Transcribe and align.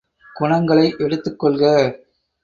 குணங்களை 0.35 0.85
எடுத்துக் 0.99 1.39
கொள்க! 1.39 1.63